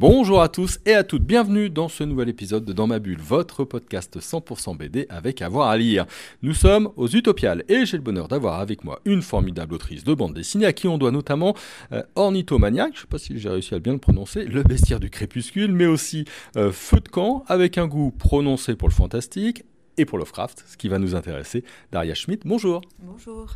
Bonjour 0.00 0.40
à 0.40 0.48
tous 0.48 0.80
et 0.86 0.94
à 0.94 1.04
toutes, 1.04 1.24
bienvenue 1.24 1.68
dans 1.68 1.88
ce 1.88 2.04
nouvel 2.04 2.30
épisode 2.30 2.64
de 2.64 2.72
Dans 2.72 2.86
ma 2.86 3.00
bulle, 3.00 3.20
votre 3.20 3.64
podcast 3.64 4.18
100% 4.18 4.74
BD 4.74 5.04
avec 5.10 5.42
avoir 5.42 5.68
à 5.68 5.76
lire. 5.76 6.06
Nous 6.40 6.54
sommes 6.54 6.90
aux 6.96 7.06
Utopiales 7.06 7.64
et 7.68 7.84
j'ai 7.84 7.98
le 7.98 8.02
bonheur 8.02 8.26
d'avoir 8.26 8.60
avec 8.60 8.82
moi 8.82 9.00
une 9.04 9.20
formidable 9.20 9.74
autrice 9.74 10.02
de 10.02 10.14
bande 10.14 10.32
dessinée 10.32 10.64
à 10.64 10.72
qui 10.72 10.88
on 10.88 10.96
doit 10.96 11.10
notamment 11.10 11.54
euh, 11.92 12.02
Ornithomaniac, 12.14 12.92
je 12.94 12.96
ne 12.96 13.00
sais 13.02 13.06
pas 13.08 13.18
si 13.18 13.38
j'ai 13.38 13.50
réussi 13.50 13.74
à 13.74 13.78
bien 13.78 13.92
le 13.92 13.98
prononcer, 13.98 14.46
Le 14.46 14.62
bestiaire 14.62 15.00
du 15.00 15.10
crépuscule, 15.10 15.70
mais 15.70 15.84
aussi 15.84 16.24
euh, 16.56 16.72
Feu 16.72 17.00
de 17.00 17.08
camp 17.10 17.44
avec 17.46 17.76
un 17.76 17.86
goût 17.86 18.10
prononcé 18.10 18.76
pour 18.76 18.88
le 18.88 18.94
fantastique 18.94 19.66
et 19.98 20.06
pour 20.06 20.16
Lovecraft, 20.16 20.64
ce 20.66 20.78
qui 20.78 20.88
va 20.88 20.98
nous 20.98 21.14
intéresser. 21.14 21.62
Daria 21.92 22.14
Schmidt, 22.14 22.48
bonjour. 22.48 22.80
Bonjour. 23.00 23.54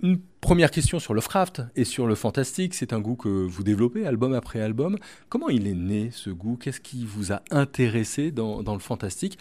Une 0.00 0.20
première 0.40 0.70
question 0.70 1.00
sur 1.00 1.12
Lovecraft 1.12 1.62
et 1.74 1.84
sur 1.84 2.06
le 2.06 2.14
fantastique. 2.14 2.74
C'est 2.74 2.92
un 2.92 3.00
goût 3.00 3.16
que 3.16 3.28
vous 3.28 3.64
développez 3.64 4.06
album 4.06 4.32
après 4.32 4.60
album. 4.60 4.96
Comment 5.28 5.48
il 5.48 5.66
est 5.66 5.74
né 5.74 6.10
ce 6.12 6.30
goût? 6.30 6.56
Qu'est-ce 6.56 6.80
qui 6.80 7.04
vous 7.04 7.32
a 7.32 7.42
intéressé 7.50 8.30
dans, 8.30 8.62
le 8.62 8.78
fantastique 8.78 9.38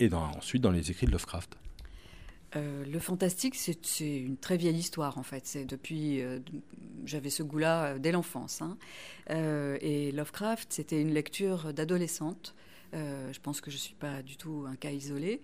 et 0.00 0.12
ensuite 0.12 0.62
dans 0.62 0.72
les 0.72 0.90
écrits 0.90 1.06
de 1.06 1.12
Lovecraft? 1.12 1.56
Euh, 2.56 2.84
le 2.84 2.98
fantastique, 2.98 3.54
c'est 3.54 4.00
une 4.00 4.36
très 4.36 4.56
vieille 4.56 4.78
histoire 4.78 5.18
en 5.18 5.22
fait. 5.22 5.46
C'est 5.46 5.64
depuis, 5.64 6.20
euh, 6.20 6.40
j'avais 7.04 7.30
ce 7.30 7.44
goût-là 7.44 7.84
euh, 7.84 7.98
dès 7.98 8.10
l'enfance. 8.10 8.62
Hein. 8.62 8.76
et 9.80 10.10
Lovecraft, 10.10 10.72
c'était 10.72 11.00
une 11.00 11.14
lecture 11.14 11.72
d'adolescente. 11.72 12.56
Je 12.92 13.38
pense 13.40 13.60
que 13.60 13.70
je 13.70 13.76
ne 13.76 13.80
suis 13.80 13.94
pas 13.94 14.22
du 14.22 14.36
tout 14.36 14.64
un 14.68 14.76
cas 14.76 14.90
isolé. 14.90 15.42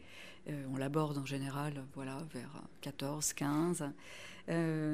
on 0.49 0.77
l'aborde 0.77 1.19
en 1.19 1.27
général, 1.27 1.85
voilà, 1.95 2.19
vers 2.33 2.63
14, 2.81 3.33
15. 3.33 3.93
Euh, 4.49 4.93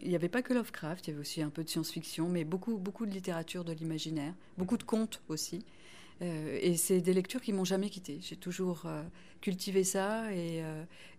il 0.00 0.08
n'y 0.08 0.14
avait 0.14 0.28
pas 0.28 0.42
que 0.42 0.54
Lovecraft, 0.54 1.06
il 1.06 1.10
y 1.10 1.12
avait 1.12 1.20
aussi 1.20 1.42
un 1.42 1.50
peu 1.50 1.64
de 1.64 1.68
science-fiction, 1.68 2.28
mais 2.28 2.44
beaucoup, 2.44 2.78
beaucoup 2.78 3.06
de 3.06 3.10
littérature 3.10 3.64
de 3.64 3.72
l'imaginaire, 3.72 4.34
beaucoup 4.56 4.76
de 4.76 4.82
contes 4.82 5.20
aussi. 5.28 5.64
Euh, 6.22 6.58
et 6.60 6.76
c'est 6.76 7.00
des 7.00 7.14
lectures 7.14 7.40
qui 7.40 7.52
m'ont 7.52 7.64
jamais 7.64 7.90
quitté. 7.90 8.18
J'ai 8.22 8.36
toujours 8.36 8.82
euh, 8.86 9.02
cultivé 9.40 9.84
ça 9.84 10.32
et 10.32 10.62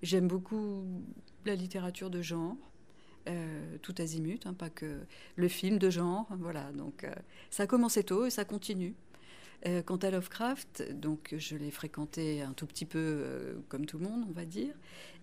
j'aime 0.01 0.27
beaucoup 0.27 0.83
la 1.45 1.55
littérature 1.55 2.09
de 2.09 2.21
genre. 2.21 2.55
tout 3.81 3.95
azimut, 3.99 4.45
hein, 4.45 4.53
pas 4.53 4.69
que 4.69 4.99
le 5.35 5.47
film 5.47 5.77
de 5.77 5.89
genre, 5.89 6.27
voilà. 6.39 6.71
Donc 6.71 7.05
ça 7.49 7.63
a 7.63 7.67
commencé 7.67 8.03
tôt 8.03 8.25
et 8.25 8.29
ça 8.29 8.45
continue. 8.45 8.95
Quant 9.85 9.97
à 9.97 10.09
Lovecraft, 10.09 10.91
donc 10.93 11.35
je 11.37 11.55
l'ai 11.55 11.71
fréquenté 11.71 12.41
un 12.41 12.53
tout 12.53 12.65
petit 12.65 12.85
peu 12.85 13.61
comme 13.69 13.85
tout 13.85 13.99
le 13.99 14.05
monde, 14.05 14.25
on 14.27 14.33
va 14.33 14.45
dire. 14.45 14.73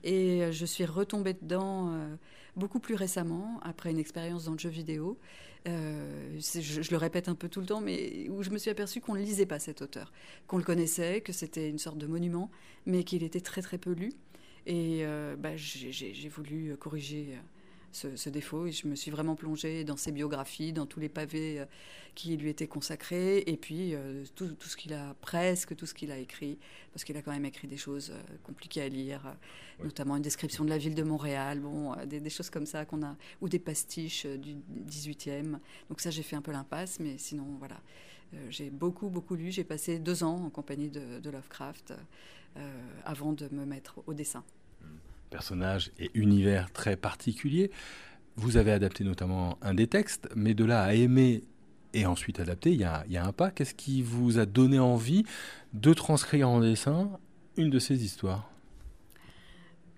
Et 0.05 0.43
euh, 0.43 0.53
je 0.53 0.65
suis 0.65 0.85
retombée 0.85 1.35
dedans 1.35 1.93
euh, 1.93 2.15
beaucoup 2.57 2.81
plus 2.81 2.95
récemment, 2.95 3.61
après 3.63 3.91
une 3.91 3.99
expérience 3.99 4.45
dans 4.45 4.53
le 4.53 4.59
jeu 4.59 4.69
vidéo. 4.69 5.19
Euh, 5.67 6.39
je, 6.39 6.91
le 6.91 6.97
répète 6.97 7.29
un 7.29 7.35
peu 7.35 7.49
tout 7.49 7.61
le 7.61 7.67
temps, 7.67 7.81
mais 7.81 8.29
où 8.31 8.43
je 8.43 8.51
me 8.51 8.59
suis 8.59 8.71
aperçue 8.71 9.01
qu'on 9.01 9.15
ne 9.15 9.21
lisait 9.21 9.47
pas 9.47 9.59
cet 9.59 9.83
auteur, 9.83 10.13
qu'on 10.47 10.57
le 10.57 10.65
connaissait, 10.65 11.21
que 11.21 11.33
c'était 11.33 11.69
une 11.69 11.79
sorte 11.79 11.99
de 11.99 12.07
monument, 12.07 12.51
mais 12.87 13.05
qu'il 13.05 13.23
était 13.23 13.41
très 13.41 13.61
très 13.61 13.79
peu 13.79 13.93
lu. 13.93 14.13
Et 14.67 15.03
bah, 15.39 15.57
j'ai 15.57 16.29
voulu 16.29 16.77
corriger 16.77 17.39
ce, 17.93 18.29
défaut. 18.29 18.67
Et 18.67 18.73
je 18.73 18.87
me 18.87 18.95
suis 18.95 19.11
vraiment 19.11 19.35
plongée 19.35 19.85
dans 19.85 19.97
ses 19.97 20.13
biographies, 20.13 20.73
dans 20.73 20.87
tous 20.87 21.01
les 21.01 21.09
pavés 21.09 21.61
euh, 21.61 21.65
qui 22.15 22.37
lui 22.37 22.51
étaient 22.51 22.67
consacrés, 22.67 23.45
et 23.47 23.57
puis 23.57 23.95
euh, 23.95 24.25
tout, 24.35 24.55
ce 24.61 24.77
qu'il 24.77 24.93
a, 24.95 25.15
presque 25.21 25.77
tout 25.77 25.87
ce 25.87 25.95
qu'il 25.95 26.11
a 26.11 26.19
écrit, 26.19 26.59
parce 26.93 27.05
qu'il 27.05 27.17
a 27.17 27.23
quand 27.23 27.33
même 27.33 27.45
écrit 27.45 27.69
des 27.69 27.77
choses 27.77 28.11
euh, 28.11 28.37
compliquées 28.43 28.83
à 28.83 28.89
lire, 28.89 29.37
notamment 29.83 30.17
une 30.17 30.23
description 30.23 30.65
de 30.65 30.71
la 30.71 30.79
ville 30.79 30.95
de 30.95 31.03
Montréal, 31.03 31.61
bon, 31.61 31.95
des, 32.07 32.31
choses 32.31 32.51
comme 32.51 32.67
ça 32.67 32.85
qu'on 32.85 33.03
a, 33.03 33.17
ou 33.41 33.49
des 33.49 33.61
pastiches 33.61 34.27
du 34.27 34.57
18e. 34.89 35.59
Donc 35.89 36.01
ça, 36.01 36.11
j'ai 36.11 36.23
fait 36.23 36.37
un 36.37 36.43
peu 36.43 36.53
l'impasse, 36.53 36.99
mais 36.99 37.17
sinon, 37.19 37.57
voilà. 37.59 37.81
j'ai 38.51 38.71
beaucoup, 38.71 39.09
beaucoup 39.09 39.37
lu. 39.37 39.53
J'ai 39.53 39.65
passé 39.65 39.99
deux 39.99 40.25
ans 40.25 40.45
en 40.45 40.51
compagnie 40.51 40.89
de, 40.91 41.31
Lovecraft 41.31 41.95
avant 43.05 43.33
de 43.33 43.49
me 43.53 43.65
mettre 43.65 44.03
au 44.07 44.15
dessin 44.15 44.43
personnage 45.29 45.93
et 45.99 46.11
univers 46.15 46.73
très 46.73 46.97
particulier. 46.97 47.71
Vous 48.37 48.57
avez 48.57 48.73
adapté 48.73 49.05
notamment 49.05 49.59
un 49.63 49.75
des 49.75 49.87
textes, 49.87 50.29
mais 50.35 50.55
de 50.55 50.65
là 50.65 50.83
à 50.83 50.95
aimer 50.95 51.43
et 51.95 52.07
ensuite 52.07 52.39
adapter, 52.41 52.73
il 52.73 52.81
y 52.81 52.85
a, 52.85 53.25
un 53.25 53.33
pas. 53.33 53.51
Qu'est-ce 53.51 53.75
qui 53.75 54.03
vous 54.03 54.39
a 54.39 54.47
donné 54.47 54.79
envie 54.79 55.25
de 55.73 55.93
transcrire 55.95 56.49
en 56.49 56.61
dessin 56.61 57.11
une 57.57 57.71
de 57.71 57.79
ces 57.79 58.05
histoires? 58.05 58.51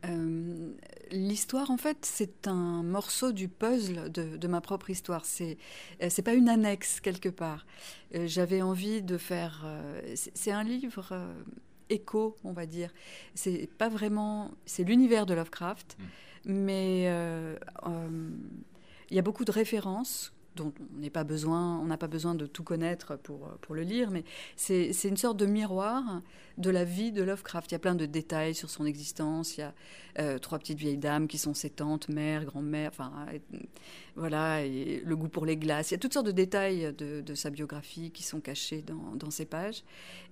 Euh, 0.06 0.72
L'histoire, 1.10 1.70
en 1.72 1.76
fait, 1.76 1.98
c'est 2.02 2.46
un 2.46 2.84
morceau 2.84 3.32
du 3.32 3.48
puzzle 3.48 4.10
de, 4.12 4.46
ma 4.46 4.60
propre 4.60 4.90
histoire. 4.90 5.24
C'est 5.24 5.58
euh, 6.02 6.06
c'est 6.08 6.22
pas 6.22 6.34
une 6.34 6.48
annexe 6.48 7.00
quelque 7.00 7.28
part. 7.28 7.66
Euh, 8.14 8.28
j'avais 8.28 8.62
envie 8.62 9.02
de 9.02 9.18
faire. 9.18 9.66
c'est 10.14 10.52
un 10.52 10.62
livre 10.62 11.12
écho, 11.90 12.36
on 12.44 12.52
va 12.52 12.66
dire. 12.66 12.92
C'est 13.34 13.68
pas 13.78 13.88
vraiment, 13.88 14.50
c'est 14.64 14.84
l'univers 14.84 15.26
de 15.26 15.34
Lovecraft, 15.34 15.96
mm. 15.98 16.04
mais 16.52 17.04
euh, 17.06 17.56
euh, 17.86 18.30
il 19.10 19.16
y 19.16 19.18
a 19.18 19.22
beaucoup 19.22 19.44
de 19.44 19.52
références 19.52 20.32
dont 20.56 20.72
on 20.94 21.00
n'a 21.00 21.10
pas 21.10 21.24
besoin, 21.24 21.78
on 21.78 21.84
n'a 21.84 21.96
pas 21.96 22.08
besoin 22.08 22.34
de 22.34 22.46
tout 22.46 22.64
connaître 22.64 23.16
pour, 23.16 23.48
pour 23.60 23.74
le 23.74 23.82
lire, 23.82 24.10
mais 24.10 24.24
c'est 24.56 24.90
une 25.04 25.16
sorte 25.16 25.36
de 25.36 25.46
miroir 25.46 26.22
de 26.58 26.70
la 26.70 26.84
vie 26.84 27.12
de 27.12 27.22
Lovecraft. 27.22 27.70
Il 27.70 27.74
y 27.74 27.76
a 27.76 27.78
plein 27.78 27.94
de 27.94 28.06
détails 28.06 28.54
sur 28.54 28.70
son 28.70 28.84
existence. 28.84 29.56
Il 29.56 29.60
y 29.60 29.62
a 29.62 29.74
euh, 30.18 30.38
trois 30.38 30.58
petites 30.58 30.78
vieilles 30.78 30.98
dames 30.98 31.26
qui 31.28 31.38
sont 31.38 31.54
ses 31.54 31.70
tantes, 31.70 32.08
mères, 32.08 32.44
grand-mères, 32.44 32.90
enfin 32.92 33.12
voilà, 34.16 34.62
et 34.64 35.02
le 35.04 35.16
goût 35.16 35.28
pour 35.28 35.46
les 35.46 35.56
glaces. 35.56 35.90
Il 35.90 35.94
y 35.94 35.96
a 35.96 35.98
toutes 35.98 36.12
sortes 36.12 36.26
de 36.26 36.32
détails 36.32 36.92
de, 36.92 37.34
sa 37.34 37.50
biographie 37.50 38.10
qui 38.10 38.22
sont 38.22 38.40
cachés 38.40 38.82
dans, 38.82 39.14
dans 39.14 39.30
ces 39.30 39.46
pages. 39.46 39.82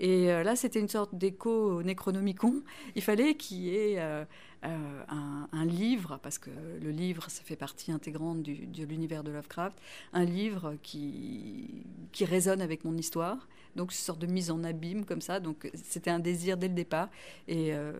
Et 0.01 0.31
euh, 0.31 0.43
là, 0.43 0.57
c'était 0.57 0.81
une 0.81 0.89
sorte 0.89 1.15
d'écho 1.15 1.83
Necronomicon. 1.83 2.63
Il 2.97 3.03
fallait 3.03 3.35
qu'il 3.35 3.59
y 3.59 3.77
ait 3.77 3.95
euh, 3.99 4.25
euh, 4.65 5.05
un, 5.53 5.65
livre, 5.65 6.19
parce 6.23 6.39
que 6.39 6.51
le 6.81 6.91
livre, 6.91 7.31
ça 7.31 7.43
fait 7.43 7.57
partie 7.57 7.93
intégrante 7.93 8.43
du, 8.43 8.67
de 8.67 8.85
l'univers 8.85 9.23
de 9.23 9.31
Lovecraft, 9.31 9.79
un 10.13 10.25
livre 10.25 10.77
qui, 10.83 11.85
qui 12.13 12.25
résonne 12.25 12.61
avec 12.61 12.85
mon 12.85 12.97
histoire. 12.97 13.49
Donc, 13.77 13.93
une 13.93 13.99
sorte 13.99 14.19
de 14.19 14.27
mise 14.27 14.51
en 14.51 14.65
abîme 14.65 15.05
comme 15.05 15.21
ça. 15.21 15.39
Donc, 15.41 15.71
c'était 15.75 16.11
un 16.11 16.19
désir 16.19 16.57
dès 16.57 16.69
le 16.69 16.75
départ. 16.75 17.09
Et 17.47 17.73
euh, 17.73 17.93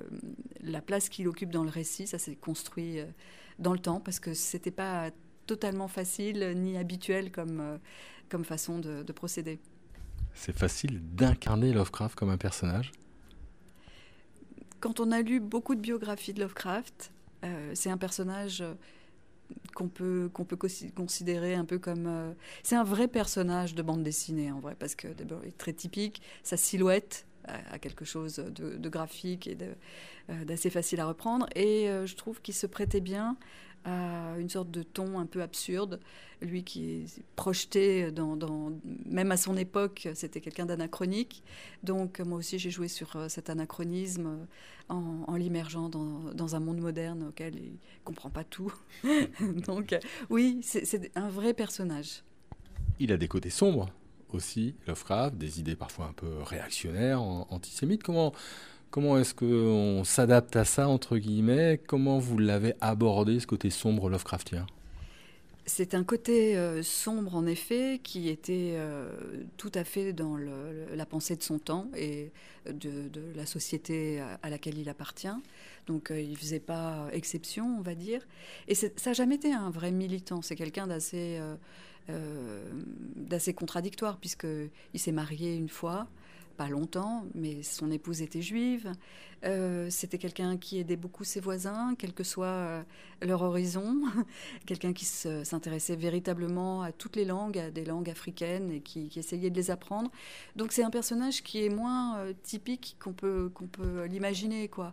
la 0.61 0.81
place 0.81 1.09
qu'il 1.09 1.29
occupe 1.29 1.51
dans 1.51 1.65
le 1.65 1.71
récit, 1.71 2.07
ça 2.07 2.19
s'est 2.19 2.37
construit 2.37 2.99
euh, 2.99 3.07
dans 3.59 3.73
le 3.73 3.79
temps, 3.79 4.01
parce 4.01 4.19
que 4.19 4.35
c'était 4.35 4.71
pas 4.71 5.11
totalement 5.47 5.89
facile 5.89 6.55
ni 6.57 6.77
habituel 6.77 7.31
comme, 7.31 7.79
comme 8.29 8.45
façon 8.45 8.79
de, 8.79 9.03
de 9.03 9.13
procéder. 9.13 9.61
C'est 10.35 10.57
facile 10.57 11.01
d'incarner 11.15 11.73
Lovecraft 11.73 12.17
comme 12.17 12.31
un 12.31 12.37
personnage 12.37 12.93
quand 14.81 15.01
on 15.01 15.11
a 15.11 15.23
lu 15.23 15.41
beaucoup 15.41 15.75
de 15.75 15.81
biographies 15.81 16.33
de 16.33 16.41
Lovecraft, 16.41 17.13
euh, 17.45 17.71
c'est 17.75 17.91
un 17.91 17.97
personnage 17.97 18.61
euh, 18.61 18.75
qu'on 19.75 19.89
peut, 19.89 20.31
qu'on 20.33 20.45
peut 20.45 20.59
considérer 20.95 21.55
un 21.55 21.65
peu 21.65 21.79
comme... 21.79 22.07
Euh, 22.07 22.33
c'est 22.63 22.77
un 22.77 22.85
vrai 22.85 23.09
personnage 23.09 23.75
de 23.75 23.83
bande 23.83 24.03
dessinée, 24.03 24.51
en 24.53 24.61
vrai, 24.61 24.77
parce 24.79 24.95
que 24.95 25.09
d'abord, 25.09 25.41
il 25.45 25.49
est 25.49 25.59
très 25.59 25.73
typique, 25.73 26.23
sa 26.43 26.57
silhouette 26.57 27.27
a, 27.71 27.79
quelque 27.79 28.05
chose 28.05 28.37
de, 28.37 28.89
graphique 28.91 29.47
et 29.47 29.57
d'assez 30.45 30.69
facile 30.69 31.01
à 31.01 31.07
reprendre, 31.07 31.47
et 31.55 31.87
je 32.05 32.15
trouve 32.15 32.43
qu'il 32.43 32.53
se 32.53 32.67
prêtait 32.67 33.01
bien 33.01 33.39
une 34.39 34.49
sorte 34.49 34.71
de 34.71 34.83
ton 34.83 35.19
un 35.19 35.27
peu 35.27 35.43
absurde. 35.43 36.01
Lui 36.41 36.63
qui 36.63 36.91
est 36.91 37.23
projeté 37.37 38.13
dans, 38.13 38.73
même 39.07 39.33
à 39.33 39.37
son 39.37 39.57
époque, 39.57 40.09
c'était 40.15 40.41
quelqu'un 40.41 40.67
d'anachronique. 40.67 41.43
Donc 41.83 42.21
moi 42.21 42.39
aussi 42.39 42.59
j'ai 42.59 42.71
joué 42.71 42.89
sur 42.89 43.17
euh, 43.17 43.29
cet 43.29 43.51
anachronisme 43.51 44.27
euh, 44.91 44.95
en, 45.27 45.37
l'immergeant 45.37 45.89
dans, 45.89 46.55
un 46.55 46.61
monde 46.61 46.81
moderne 46.81 47.25
auquel 47.29 47.57
il 47.57 47.79
comprend 48.05 48.31
pas 48.31 48.45
tout. 48.45 48.73
Donc 49.67 49.97
oui, 50.31 50.61
c'est 50.63 51.11
un 51.17 51.29
vrai 51.29 51.55
personnage. 51.55 52.23
Il 52.99 53.13
a 53.13 53.17
des 53.17 53.29
côtés 53.29 53.51
sombres 53.51 53.91
aussi, 54.31 54.75
Lovecraft, 54.87 55.37
des 55.37 55.61
idées 55.61 55.77
parfois 55.77 56.07
un 56.07 56.13
peu 56.13 56.43
réactionnaires, 56.43 57.21
antisémites. 57.21 58.03
Comment 58.03 58.33
Comment 58.91 59.19
est-ce 59.19 59.35
qu'on 59.35 60.03
s'adapte 60.05 60.57
à 60.57 60.65
ça, 60.65 60.89
entre 60.89 61.19
guillemets? 61.19 61.79
Comment 61.87 62.19
vous 62.19 62.39
l'avez 62.39 62.75
abordé, 62.81 63.39
ce 63.39 63.47
côté 63.47 63.69
sombre 63.69 64.09
Lovecraftien? 64.09 64.67
C'est 65.67 65.95
un 65.95 66.03
côté 66.03 66.57
euh, 66.57 66.83
sombre, 66.83 67.35
en 67.35 67.45
effet, 67.45 68.01
qui 68.03 68.31
était 68.31 68.73
euh, 68.77 69.45
tout 69.59 69.71
à 69.75 69.85
fait 69.85 70.15
dans 70.15 70.39
la 70.39 71.05
pensée 71.05 71.37
de 71.37 71.43
son 71.43 71.59
temps 71.59 71.91
et 71.95 72.33
de, 72.67 73.11
la 73.37 73.45
société 73.45 74.23
à, 74.43 74.49
laquelle 74.49 74.79
il 74.79 74.89
appartient. 74.89 75.29
Donc 75.87 76.11
euh, 76.11 76.19
il 76.19 76.31
ne 76.31 76.37
faisait 76.37 76.59
pas 76.59 77.09
exception, 77.13 77.77
on 77.79 77.83
va 77.83 77.95
dire. 77.95 78.27
Et 78.69 78.75
ça 78.75 78.89
n'a 79.05 79.13
jamais 79.13 79.35
été 79.35 79.53
un 79.53 79.69
vrai 79.69 79.91
militant. 79.91 80.41
C'est 80.41 80.57
quelqu'un 80.57 80.87
d'assez 80.87 81.43
contradictoire, 83.55 84.17
puisqu'il 84.17 84.71
s'est 84.99 85.13
marié 85.13 85.55
une 85.55 85.69
fois, 85.69 86.09
pas 86.59 86.69
longtemps, 86.69 87.25
mais 87.35 87.63
son 87.63 87.91
épouse 87.93 88.21
était 88.21 88.43
juive. 88.43 88.93
Euh, 89.45 89.87
c'était 89.91 90.19
quelqu'un 90.19 90.57
qui 90.57 90.81
aidait 90.81 90.97
beaucoup 90.97 91.23
ses 91.23 91.39
voisins, 91.39 91.95
quel 91.97 92.13
que 92.13 92.25
soit 92.25 92.47
euh, 92.47 92.83
leur 93.23 93.43
horizon. 93.43 94.03
quelqu'un 94.67 94.93
qui 94.93 95.05
s'intéressait 95.05 95.95
véritablement 95.95 96.83
à 96.83 96.91
toutes 96.91 97.15
les 97.15 97.25
langues, 97.25 97.59
à 97.59 97.71
des 97.71 97.85
langues 97.85 98.11
africaines 98.11 98.73
et 98.73 98.81
qui, 98.81 99.09
essayait 99.15 99.51
de 99.51 99.57
les 99.57 99.71
apprendre. 99.71 100.11
Donc 100.57 100.73
c'est 100.73 100.83
un 100.83 100.91
personnage 100.91 101.45
qui 101.45 101.65
est 101.65 101.71
moins 101.71 102.19
euh, 102.19 102.33
typique 102.43 102.97
qu'on 102.99 103.13
peut, 103.13 103.51
qu'on 103.55 103.69
peut 103.69 104.07
l'imaginer. 104.07 104.67
quoi. 104.67 104.93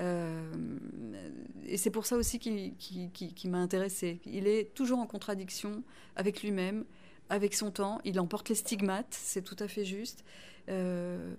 et 0.00 1.76
c'est 1.76 1.90
pour 1.90 2.06
ça 2.06 2.16
aussi 2.16 2.40
qui, 2.40 3.48
m'a 3.48 3.58
intéressé. 3.58 4.20
Il 4.26 4.48
est 4.48 4.74
toujours 4.74 4.98
en 4.98 5.06
contradiction 5.06 5.84
avec 6.16 6.42
lui-même, 6.42 6.84
avec 7.28 7.54
son 7.54 7.70
temps. 7.70 8.00
Il 8.04 8.18
emporte 8.20 8.48
les 8.48 8.54
stigmates, 8.54 9.06
c'est 9.10 9.42
tout 9.42 9.56
à 9.58 9.68
fait 9.68 9.84
juste. 9.84 10.24
Euh, 10.68 11.34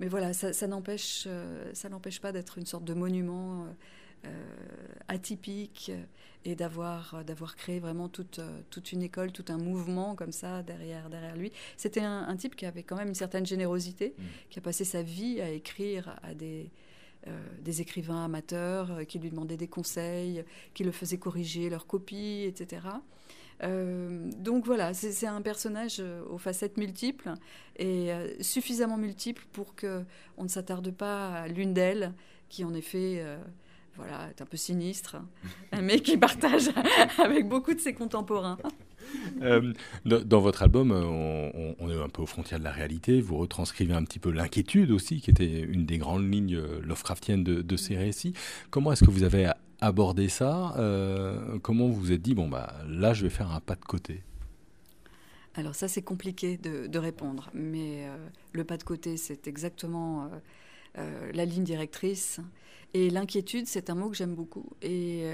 mais 0.00 0.08
voilà, 0.08 0.32
ça, 0.32 0.52
ça 0.52 0.66
n'empêche, 0.66 1.24
euh, 1.26 1.70
ça 1.72 1.88
n'empêche 1.88 2.20
pas 2.20 2.32
d'être 2.32 2.58
une 2.58 2.66
sorte 2.66 2.84
de 2.84 2.94
monument 2.94 3.66
euh, 4.26 4.28
atypique 5.08 5.90
et 6.44 6.54
d'avoir 6.54 7.24
d'avoir 7.24 7.56
créé 7.56 7.80
vraiment 7.80 8.08
toute 8.08 8.40
toute 8.70 8.92
une 8.92 9.02
école, 9.02 9.32
tout 9.32 9.44
un 9.48 9.58
mouvement 9.58 10.14
comme 10.14 10.32
ça 10.32 10.62
derrière 10.62 11.08
derrière 11.08 11.36
lui. 11.36 11.52
C'était 11.76 12.02
un, 12.02 12.36
type 12.36 12.56
qui 12.56 12.66
avait 12.66 12.82
quand 12.82 12.96
même 12.96 13.08
une 13.08 13.14
certaine 13.14 13.46
générosité, 13.46 14.14
mmh. 14.16 14.22
qui 14.50 14.58
a 14.58 14.62
passé 14.62 14.84
sa 14.84 15.02
vie 15.02 15.40
à 15.40 15.50
écrire 15.50 16.18
à 16.22 16.34
des 16.34 16.70
des 17.60 17.80
écrivains 17.80 18.24
amateurs 18.24 19.04
qui 19.08 19.18
lui 19.18 19.30
demandaient 19.30 19.56
des 19.56 19.66
conseils, 19.66 20.44
qui 20.74 20.84
le 20.84 20.92
faisaient 20.92 21.18
corriger 21.18 21.68
leurs 21.68 21.88
copies, 21.88 22.44
etc. 22.44 22.82
Euh, 23.62 24.30
donc 24.38 24.66
voilà, 24.66 24.92
c'est 24.94 25.26
un 25.26 25.42
personnage 25.42 25.96
euh, 26.00 26.22
aux 26.30 26.38
facettes 26.38 26.76
multiples 26.76 27.32
et 27.76 28.12
euh, 28.12 28.28
suffisamment 28.40 28.98
multiples 28.98 29.46
pour 29.52 29.74
que 29.74 30.04
on 30.36 30.44
ne 30.44 30.48
s'attarde 30.48 30.90
pas 30.90 31.30
à 31.30 31.48
l'une 31.48 31.72
d'elles, 31.72 32.12
qui 32.48 32.64
en 32.64 32.74
effet 32.74 33.24
voilà, 33.96 34.28
est 34.28 34.42
un 34.42 34.46
peu 34.46 34.56
sinistre, 34.56 35.16
mais 35.82 36.00
qui 36.00 36.16
partage 36.16 36.70
avec 37.18 37.48
beaucoup 37.48 37.74
de 37.74 37.80
ses 37.80 37.94
contemporains. 37.94 38.58
dans, 40.04 40.40
votre 40.40 40.62
album, 40.62 40.92
on, 40.92 41.90
est 41.90 42.00
un 42.00 42.08
peu 42.08 42.22
aux 42.22 42.26
frontières 42.26 42.60
de 42.60 42.64
la 42.64 42.72
réalité. 42.72 43.20
Vous 43.20 43.36
retranscrivez 43.36 43.94
un 43.94 44.04
petit 44.04 44.18
peu 44.18 44.30
l'inquiétude 44.30 44.90
aussi, 44.90 45.20
qui 45.20 45.30
était 45.30 45.60
une 45.60 45.86
des 45.86 45.98
grandes 45.98 46.30
lignes 46.30 46.60
Lovecraftiennes 46.82 47.42
de, 47.42 47.62
de 47.62 47.76
ces 47.76 47.96
récits. 47.96 48.34
Comment 48.70 48.92
est-ce 48.92 49.02
que 49.02 49.10
vous 49.10 49.24
avez 49.24 49.50
aborder 49.80 50.28
ça 50.28 50.74
euh, 50.78 51.58
Comment 51.62 51.86
vous 51.86 51.94
vous 51.94 52.12
êtes 52.12 52.22
dit, 52.22 52.34
bon, 52.34 52.48
bah, 52.48 52.74
là, 52.88 53.14
je 53.14 53.22
vais 53.22 53.30
faire 53.30 53.50
un 53.50 53.60
pas 53.60 53.74
de 53.74 53.84
côté? 53.84 54.22
Alors 55.54 55.74
ça, 55.74 55.88
c'est 55.88 56.02
compliqué 56.02 56.58
de, 56.58 56.98
répondre, 56.98 57.50
mais 57.54 58.08
euh, 58.08 58.16
le 58.52 58.64
pas 58.64 58.76
de 58.76 58.82
côté, 58.82 59.16
c'est 59.16 59.46
exactement 59.46 60.30
euh, 60.98 61.32
la 61.32 61.44
ligne 61.44 61.64
directrice. 61.64 62.40
Et 62.94 63.10
l'inquiétude, 63.10 63.66
c'est 63.66 63.90
un 63.90 63.94
mot 63.94 64.08
que 64.08 64.16
j'aime 64.16 64.34
beaucoup. 64.34 64.70
Et 64.80 65.30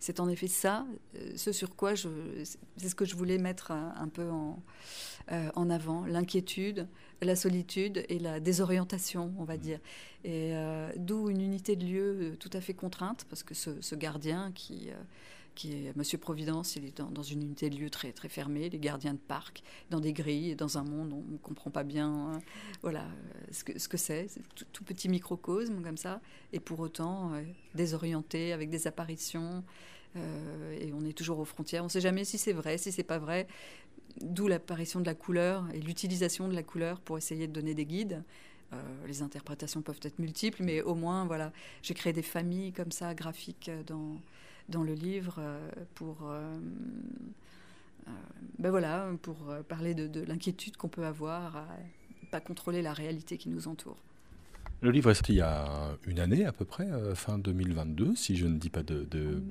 c'est 0.00 0.18
en 0.18 0.28
effet 0.28 0.48
ça, 0.48 0.84
ce 1.36 1.52
sur 1.52 1.76
quoi 1.76 1.94
je, 1.94 2.08
c'est 2.76 2.88
ce 2.88 2.94
que 2.96 3.04
je 3.04 3.14
voulais 3.14 3.38
mettre 3.38 3.70
un, 3.70 4.08
peu 4.08 4.28
en, 4.28 4.60
en 5.28 5.70
avant, 5.70 6.04
l'inquiétude, 6.04 6.88
la 7.22 7.36
solitude 7.36 8.04
et 8.08 8.18
la 8.18 8.40
désorientation, 8.40 9.32
on 9.38 9.44
va 9.44 9.56
mmh. 9.56 9.60
dire. 9.60 9.78
Et 10.24 10.50
euh, 10.54 10.90
d'où 10.96 11.30
une 11.30 11.40
unité 11.40 11.76
de 11.76 11.84
lieu 11.84 12.18
euh, 12.20 12.36
tout 12.36 12.50
à 12.52 12.60
fait 12.60 12.74
contrainte, 12.74 13.26
parce 13.28 13.42
que 13.42 13.54
ce, 13.54 13.94
gardien 13.94 14.52
qui, 14.54 14.90
euh, 14.90 14.94
qui 15.56 15.72
est 15.72 15.96
Monsieur 15.96 16.18
Providence, 16.18 16.76
il 16.76 16.84
est 16.84 16.96
dans, 16.98 17.22
une 17.22 17.42
unité 17.42 17.68
de 17.68 17.76
lieu 17.76 17.90
très, 17.90 18.12
très 18.12 18.28
fermée, 18.28 18.68
les 18.68 18.78
gardiens 18.78 19.14
de 19.14 19.18
parc, 19.18 19.64
dans 19.90 19.98
des 19.98 20.12
grilles, 20.12 20.54
dans 20.54 20.78
un 20.78 20.84
monde 20.84 21.12
où 21.12 21.24
on 21.28 21.32
ne 21.32 21.38
comprend 21.38 21.70
pas 21.70 21.82
bien 21.82 22.40
voilà, 22.82 23.04
ce 23.50 23.64
que 23.64 23.76
ce 23.76 23.88
que 23.88 23.96
c'est, 23.96 24.28
tout, 24.72 24.84
petit 24.84 25.08
microcosme 25.08 25.82
comme 25.82 25.96
ça, 25.96 26.20
et 26.52 26.60
pour 26.60 26.78
autant 26.78 27.32
désorienté, 27.74 28.52
avec 28.52 28.70
des 28.70 28.86
apparitions. 28.86 29.64
et 30.14 30.92
on 30.92 31.04
est 31.04 31.16
toujours 31.16 31.40
aux 31.40 31.44
frontières. 31.44 31.82
On 31.82 31.86
ne 31.86 31.90
sait 31.90 32.00
jamais 32.00 32.24
si 32.24 32.38
c'est 32.38 32.52
vrai, 32.52 32.78
si 32.78 32.92
c'est 32.92 33.02
pas 33.02 33.18
vrai. 33.18 33.48
D'où 34.20 34.46
l'apparition 34.46 35.00
de 35.00 35.06
la 35.06 35.14
couleur 35.14 35.66
et 35.74 35.80
l'utilisation 35.80 36.48
de 36.48 36.54
la 36.54 36.62
couleur 36.62 37.00
pour 37.00 37.18
essayer 37.18 37.48
de 37.48 37.52
donner 37.52 37.74
des 37.74 37.86
guides. 37.86 38.22
Euh, 38.72 39.06
les 39.06 39.22
interprétations 39.22 39.82
peuvent 39.82 40.00
être 40.02 40.18
multiples, 40.18 40.62
mais 40.62 40.82
au 40.82 40.94
moins, 40.94 41.24
voilà, 41.24 41.52
j'ai 41.82 41.94
créé 41.94 42.12
des 42.12 42.22
familles 42.22 42.72
comme 42.72 42.90
ça, 42.90 43.14
graphiques, 43.14 43.70
dans, 43.86 44.20
dans 44.68 44.82
le 44.82 44.94
livre, 44.94 45.36
euh, 45.38 45.68
pour, 45.94 46.18
euh, 46.22 46.56
ben 48.58 48.70
voilà, 48.70 49.08
pour 49.22 49.36
parler 49.68 49.94
de, 49.94 50.06
de 50.06 50.22
l'inquiétude 50.22 50.76
qu'on 50.76 50.88
peut 50.88 51.06
avoir 51.06 51.56
à 51.56 51.66
pas 52.30 52.40
contrôler 52.40 52.82
la 52.82 52.92
réalité 52.92 53.38
qui 53.38 53.48
nous 53.48 53.68
entoure. 53.68 53.96
Le 54.82 54.90
livre 54.90 55.10
est 55.10 55.14
sorti 55.14 55.32
il 55.32 55.36
y 55.36 55.40
a 55.40 55.96
une 56.06 56.20
année 56.20 56.44
à 56.44 56.52
peu 56.52 56.66
près, 56.66 56.84
euh, 56.84 57.14
fin 57.14 57.38
2022, 57.38 58.14
si 58.14 58.36
je 58.36 58.46
ne 58.46 58.58
dis 58.58 58.68
pas 58.68 58.82
de, 58.82 59.06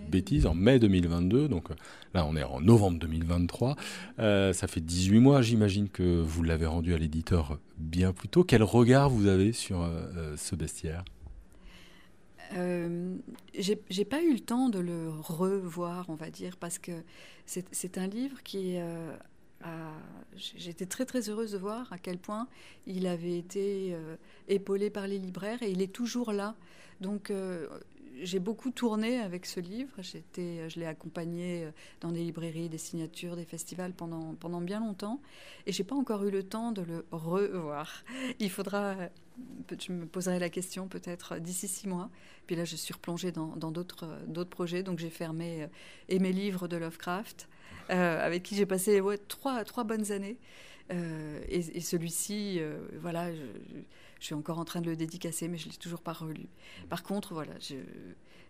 bêtises, 0.10 0.46
en 0.46 0.54
mai 0.54 0.78
2022. 0.78 1.48
Donc 1.48 1.72
euh, 1.72 1.76
là, 2.14 2.26
on 2.28 2.36
est 2.36 2.44
en 2.44 2.62
novembre 2.62 3.00
2023. 3.00 3.76
Euh, 4.20 4.54
ça 4.54 4.68
fait 4.68 4.82
18 4.82 5.20
mois, 5.20 5.42
j'imagine 5.42 5.90
que 5.90 6.22
vous 6.22 6.44
l'avez 6.44 6.68
rendu 6.68 6.94
à 6.94 6.98
l'éditeur 7.00 7.58
bien 7.78 8.14
plus 8.14 8.30
tôt. 8.30 8.44
Quel 8.44 8.62
regard 8.62 9.10
vous 9.10 9.26
avez 9.26 9.52
sur 9.52 9.90
ce 10.38 10.56
bestiaire? 10.56 11.04
J'ai 12.54 14.06
pas 14.06 14.22
eu 14.22 14.34
le 14.34 14.40
temps 14.40 14.70
de 14.70 14.80
le 14.80 15.10
revoir, 15.10 16.10
on 16.10 16.16
va 16.16 16.30
dire, 16.30 16.58
parce 16.58 16.80
que 16.80 16.92
c'est 17.46 17.98
un 17.98 18.08
livre 18.08 18.44
qui 18.44 18.78
J'étais 20.36 20.86
très 20.86 21.06
très 21.06 21.30
heureuse 21.30 21.54
de 21.54 21.58
voir 21.58 21.92
à 21.94 21.98
quel 21.98 22.18
point 22.18 22.48
il 22.88 23.08
avait 23.08 23.38
été 23.38 23.94
euh, 23.94 24.18
épaulé 24.50 24.90
par 24.90 25.08
les 25.08 25.18
libraires 25.18 25.64
et 25.64 25.72
il 25.72 25.82
est 25.82 25.94
toujours 25.94 26.34
là. 26.34 26.56
Donc 27.00 27.30
euh, 27.30 27.68
j'ai 28.22 28.40
beaucoup 28.40 28.72
tourné 28.72 29.20
avec 29.20 29.46
ce 29.46 29.60
livre. 29.60 29.94
J'étais, 30.00 30.70
je 30.70 30.80
l'ai 30.80 30.86
accompagné 30.86 31.66
euh, 31.66 31.72
dans 32.02 32.12
des 32.12 32.24
librairies, 32.24 32.70
des 32.70 32.78
signatures, 32.78 33.36
des 33.36 33.46
festivals 33.46 33.94
pendant, 33.94 34.36
pendant 34.36 34.62
bien 34.62 34.80
longtemps. 34.80 35.22
Et 35.66 35.72
j'ai 35.72 35.84
pas 35.84 35.96
encore 35.96 36.24
eu 36.24 36.32
le 36.32 36.44
temps 36.44 36.72
de 36.72 36.82
le 36.82 37.06
revoir. 37.12 38.04
Il 38.40 38.50
faudra, 38.50 38.96
je 39.80 39.92
me 39.92 40.06
poserai 40.06 40.40
la 40.40 40.50
question 40.50 40.88
peut-être 40.88 41.40
d'ici 41.40 41.68
six 41.68 41.88
mois. 41.88 42.10
Puis 42.48 42.56
là, 42.56 42.66
je 42.66 42.76
suis 42.76 42.94
replongée 42.94 43.32
dans, 43.32 43.56
d'autres, 43.72 44.08
d'autres 44.28 44.50
projets. 44.50 44.84
Donc 44.84 45.00
j'ai 45.00 45.10
fermé 45.10 45.68
et 46.10 46.20
mes 46.20 46.32
livres 46.32 46.68
de 46.68 46.78
Lovecraft 46.78 47.48
euh, 47.92 48.26
avec 48.26 48.44
qui 48.44 48.56
j'ai 48.56 48.66
passé 48.66 49.02
trois, 49.28 49.64
trois 49.64 49.84
bonnes 49.84 50.12
années. 50.12 50.38
Euh, 50.92 51.40
et, 51.48 51.82
celui-ci, 51.82 52.58
euh, 52.60 52.78
voilà, 53.00 53.30
suis 54.26 54.36
encore 54.36 54.60
en 54.60 54.66
train 54.66 54.82
de 54.82 54.90
le 54.90 54.96
dédicacer, 54.96 55.48
mais 55.48 55.58
je 55.58 55.68
ne 55.68 55.72
l'ai 55.72 55.78
toujours 55.78 56.02
pas 56.02 56.14
relu. 56.14 56.48
Par 56.90 57.04
contre, 57.04 57.34
voilà, 57.34 57.54
je, 57.60 57.76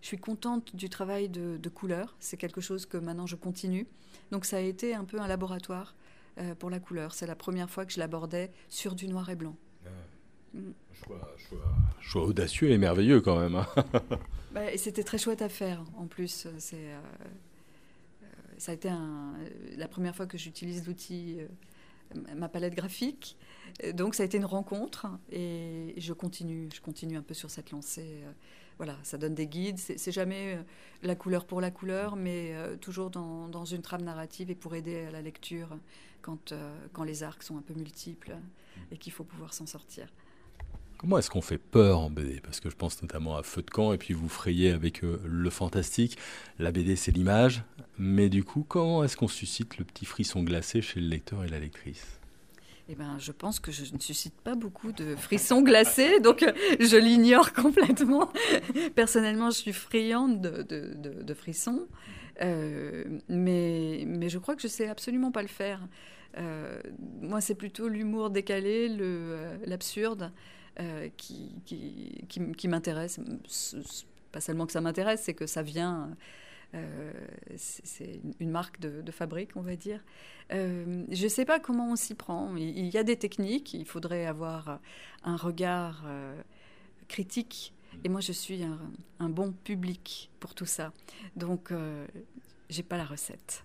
je 0.01 0.07
suis 0.07 0.17
contente 0.17 0.75
du 0.75 0.89
travail 0.89 1.29
de, 1.29 1.57
de 1.57 1.69
couleur. 1.69 2.15
C'est 2.19 2.37
quelque 2.37 2.61
chose 2.61 2.85
que 2.85 2.97
maintenant 2.97 3.27
je 3.27 3.35
continue. 3.35 3.87
Donc 4.31 4.45
ça 4.45 4.57
a 4.57 4.61
été 4.61 4.93
un 4.93 5.05
peu 5.05 5.19
un 5.19 5.27
laboratoire 5.27 5.95
pour 6.59 6.69
la 6.69 6.79
couleur. 6.81 7.13
C'est 7.13 7.27
la 7.27 7.35
première 7.35 7.69
fois 7.69 7.85
que 7.85 7.93
je 7.93 7.99
l'abordais 7.99 8.51
sur 8.67 8.93
du 8.93 9.07
noir 9.07 9.29
et 9.29 9.35
blanc. 9.35 9.55
Ah. 9.85 9.89
Mm. 10.53 10.73
Choix, 11.99 12.23
audacieux 12.23 12.71
et 12.71 12.77
merveilleux 12.77 13.21
quand 13.21 13.39
même. 13.39 13.55
Hein. 13.55 13.67
Bah, 14.53 14.71
et 14.71 14.77
c'était 14.77 15.03
très 15.03 15.17
chouette 15.17 15.41
à 15.41 15.49
faire 15.49 15.83
en 15.97 16.07
plus. 16.07 16.47
C'est 16.59 16.87
ça 18.57 18.71
a 18.71 18.75
été 18.75 18.89
un, 18.89 19.33
la 19.77 19.87
première 19.87 20.15
fois 20.15 20.25
que 20.25 20.37
j'utilise 20.37 20.85
l'outil, 20.85 21.37
euh, 21.39 21.47
ma 22.35 22.49
palette 22.49 22.75
graphique. 22.75 23.37
Donc 23.93 24.15
ça 24.15 24.23
a 24.23 24.25
été 24.25 24.37
une 24.37 24.45
rencontre 24.45 25.07
et 25.31 25.93
je 25.97 26.13
continue, 26.13 26.69
je 26.73 26.81
continue 26.81 27.17
un 27.17 27.21
peu 27.21 27.33
sur 27.33 27.49
cette 27.49 27.71
lancée. 27.71 28.21
Euh, 28.23 28.31
voilà, 28.77 28.97
ça 29.03 29.17
donne 29.17 29.35
des 29.35 29.47
guides. 29.47 29.77
C'est 29.77 30.11
jamais 30.11 30.55
euh, 30.55 30.63
la 31.03 31.15
couleur 31.15 31.45
pour 31.45 31.61
la 31.61 31.71
couleur, 31.71 32.15
mais 32.15 32.53
toujours 32.81 33.09
dans, 33.09 33.47
dans, 33.47 33.65
une 33.65 33.81
trame 33.81 34.03
narrative 34.03 34.49
et 34.49 34.55
pour 34.55 34.75
aider 34.75 35.05
à 35.05 35.11
la 35.11 35.21
lecture 35.21 35.77
quand, 36.21 36.53
quand 36.93 37.03
les 37.03 37.23
arcs 37.23 37.43
sont 37.43 37.57
un 37.57 37.61
peu 37.61 37.73
multiples 37.73 38.35
et 38.91 38.97
qu'il 38.97 39.13
faut 39.13 39.23
pouvoir 39.23 39.53
s'en 39.53 39.65
sortir. 39.65 40.07
Comment 40.97 41.17
est-ce 41.17 41.29
qu'on 41.29 41.41
fait 41.41 41.57
peur 41.57 41.99
en 41.99 42.09
BD 42.09 42.39
Parce 42.39 42.59
que 42.59 42.69
je 42.69 42.75
pense 42.75 43.01
notamment 43.01 43.35
à 43.35 43.43
Feu 43.43 43.61
de 43.61 43.69
camp 43.69 43.91
et 43.91 43.97
puis 43.97 44.13
vous 44.13 44.29
frayez 44.29 44.71
avec 44.71 45.03
euh, 45.03 45.19
le 45.25 45.49
fantastique. 45.49 46.17
La 46.57 46.71
BD, 46.71 46.95
c'est 46.95 47.11
l'image. 47.11 47.63
Mais 47.97 48.29
du 48.29 48.43
coup, 48.43 48.65
comment 48.67 49.03
est-ce 49.03 49.17
qu'on 49.17 49.27
suscite 49.27 49.77
le 49.77 49.85
petit 49.85 50.05
frisson 50.05 50.43
glacé 50.43 50.81
chez 50.81 50.99
le 50.99 51.07
lecteur 51.07 51.43
et 51.43 51.49
la 51.49 51.59
lectrice? 51.59 52.19
Eh 52.87 52.95
ben, 52.95 53.17
je 53.19 53.31
pense 53.31 53.59
que 53.59 53.71
je 53.71 53.93
ne 53.93 53.99
suscite 53.99 54.35
pas 54.35 54.55
beaucoup 54.55 54.91
de 54.91 55.15
frissons 55.15 55.61
glacés, 55.61 56.19
donc 56.23 56.43
euh, 56.43 56.53
je 56.79 56.97
l'ignore 56.97 57.51
complètement. 57.51 58.31
Personnellement, 58.95 59.49
je 59.49 59.57
suis 59.57 59.73
friande 59.73 60.41
de, 60.41 61.33
frissons, 61.33 61.87
euh, 62.41 63.03
mais, 63.27 64.29
je 64.29 64.37
crois 64.37 64.55
que 64.55 64.61
je 64.61 64.67
sais 64.67 64.87
absolument 64.87 65.31
pas 65.31 65.41
le 65.41 65.47
faire. 65.49 65.81
moi, 67.21 67.41
c'est 67.41 67.55
plutôt 67.55 67.89
l'humour 67.89 68.29
décalé, 68.29 68.87
l'absurde. 69.65 70.31
Euh, 70.79 71.07
qui, 71.15 71.55
qui, 71.65 72.21
qui, 72.27 72.67
m'intéresse. 72.67 73.19
Pas 74.33 74.41
seulement 74.41 74.65
que 74.65 74.73
ça 74.73 74.81
m'intéresse, 74.81 75.21
c'est 75.23 75.33
que 75.33 75.47
ça 75.47 75.63
vient 75.63 76.09
c'est 77.55 78.19
une 78.41 78.49
marque 78.49 78.81
de, 78.81 79.11
fabrique, 79.11 79.51
on 79.55 79.61
va 79.61 79.77
dire. 79.77 80.03
je 80.49 81.23
ne 81.23 81.29
sais 81.29 81.45
pas 81.45 81.61
comment 81.61 81.89
on 81.89 81.95
s'y 81.95 82.15
prend. 82.15 82.53
Il, 82.57 82.87
y 82.87 82.97
a 82.97 83.03
des 83.03 83.15
techniques, 83.15 83.73
il 83.73 83.85
faudrait 83.85 84.25
avoir 84.25 84.81
un 85.23 85.37
regard 85.37 86.03
critique. 87.07 87.73
Et 88.03 88.09
moi, 88.09 88.19
je 88.19 88.33
suis 88.33 88.61
un, 89.19 89.29
bon 89.29 89.53
public 89.53 90.29
pour 90.41 90.53
tout 90.53 90.65
ça. 90.65 90.91
Donc, 91.37 91.71
j'ai 92.69 92.83
pas 92.83 92.97
la 92.97 93.05
recette. 93.05 93.63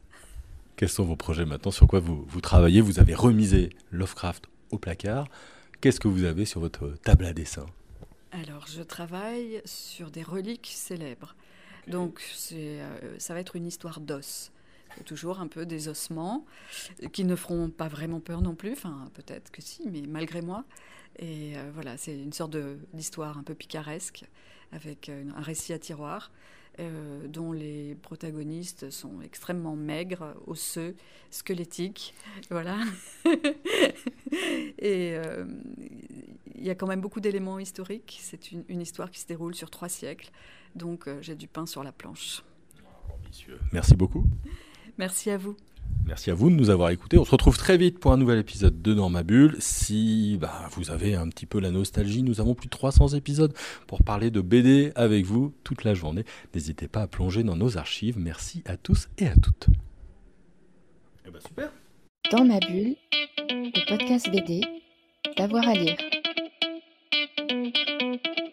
Quels 0.77 0.89
sont 0.89 1.05
vos 1.05 1.17
projets 1.17 1.45
maintenant? 1.45 1.73
Sur 1.73 1.89
quoi 1.89 1.99
vous, 1.99 2.25
vous 2.29 2.41
travaillez? 2.41 2.81
Vous 2.81 3.01
avez 3.01 3.15
remisé 3.15 3.71
Lovecraft 3.91 4.49
au 4.71 4.79
placard. 4.79 5.27
Qu'est-ce 5.81 5.99
que 5.99 6.09
vous 6.09 6.25
avez 6.25 6.45
sur 6.45 6.61
votre 6.61 6.89
table 7.03 7.25
à 7.25 7.33
dessin 7.33 7.65
Alors, 8.33 8.67
je 8.67 8.83
travaille 8.83 9.63
sur 9.65 10.11
des 10.11 10.23
reliques 10.23 10.71
célèbres. 10.75 11.35
Donc, 11.89 12.21
c'est, 12.35 12.83
euh, 12.83 13.19
ça 13.19 13.33
va 13.33 13.41
être 13.41 13.57
une 13.57 13.67
histoire 13.67 14.01
d'os. 14.01 14.53
Toujours 15.07 15.41
un 15.41 15.47
peu 15.47 15.65
des 15.65 15.89
ossements 15.89 16.45
qui 17.15 17.25
ne 17.25 17.35
feront 17.35 17.71
pas 17.71 17.89
vraiment 17.89 18.21
peur 18.21 18.43
non 18.43 18.55
plus. 18.55 18.73
Enfin, 18.73 19.09
peut-être 19.15 19.51
que 19.51 19.63
si, 19.63 19.89
mais 19.91 20.03
malgré 20.07 20.43
moi. 20.43 20.65
Et 21.19 21.57
euh, 21.57 21.71
voilà, 21.73 21.97
c'est 21.97 22.15
une 22.15 22.35
sorte 22.35 22.55
d'histoire 22.93 23.39
un 23.39 23.43
peu 23.43 23.55
picaresque 23.55 24.27
avec 24.73 25.09
euh, 25.09 25.25
un 25.35 25.41
récit 25.41 25.73
à 25.73 25.79
tiroir. 25.79 26.31
Euh, 26.79 27.27
dont 27.27 27.53
les 27.53 27.97
protagonistes 27.97 28.91
sont 28.91 29.21
extrêmement 29.23 29.77
maigres, 29.77 30.35
osseux, 30.47 30.95
squelettiques. 31.31 32.15
Voilà. 32.49 32.79
Et 34.79 35.15
euh, 35.15 35.45
il 36.61 36.67
y 36.67 36.71
a 36.71 36.75
quand 36.75 36.87
même 36.87 37.01
beaucoup 37.01 37.21
d'éléments 37.21 37.59
historiques. 37.59 38.19
C'est 38.23 38.53
une, 38.53 38.81
histoire 38.81 39.11
qui 39.11 39.21
se 39.21 39.27
déroule 39.27 39.55
sur 39.55 39.71
trois 39.71 39.89
siècles. 39.89 40.31
Donc 40.75 41.09
euh, 41.09 41.19
j'ai 41.23 41.35
du 41.35 41.49
pain 41.49 41.67
sur 41.67 41.83
la 41.83 41.93
planche. 41.93 42.43
Merci 43.73 43.95
beaucoup. 43.95 44.25
Merci 44.99 45.31
à 45.31 45.39
vous. 45.39 45.57
Merci 46.07 46.31
à 46.31 46.35
vous 46.35 46.51
de 46.51 46.55
nous 46.55 46.71
avoir 46.71 46.91
écoutés. 46.91 47.19
On 47.19 47.25
se 47.25 47.31
retrouve 47.31 47.57
très 47.57 47.77
vite 47.77 47.99
pour 47.99 48.13
un 48.13 48.17
nouvel 48.17 48.39
épisode 48.39 48.83
de 48.83 48.95
Dans 48.95 49.09
ma 49.09 49.23
bulle. 49.23 49.57
Si 49.59 50.39
bah, 50.41 50.69
vous 50.73 50.91
avez 50.91 51.15
un 51.15 51.29
petit 51.29 51.47
peu 51.47 51.61
la 51.61 51.71
nostalgie, 51.71 52.23
nous 52.23 52.41
avons 52.41 52.55
plus 52.55 52.67
de 52.67 52.71
300 52.71 53.09
épisodes 53.09 53.55
pour 53.87 54.03
parler 54.03 54.31
de 54.31 54.41
BD 54.41 54.93
avec 54.95 55.25
vous 55.25 55.53
toute 55.65 55.85
la 55.85 55.95
journée. 55.95 56.25
N'hésitez 56.55 56.89
pas 56.89 57.03
à 57.03 57.07
plonger 57.07 57.43
dans 57.43 57.57
nos 57.57 57.79
archives. 57.79 58.19
Merci 58.19 58.63
à 58.67 58.77
tous 58.77 59.09
et 59.19 59.27
à 59.27 59.35
toutes. 59.37 59.69
Eh 61.27 61.31
ben, 61.31 61.41
super. 61.41 61.73
Dans 62.31 62.45
ma 62.45 62.59
bulle, 62.61 62.97
le 63.49 63.89
podcast 63.89 64.31
BD, 64.31 64.63
d'avoir 65.37 65.67
à 65.67 65.75
lire. 65.75 65.97
Música 67.51 68.50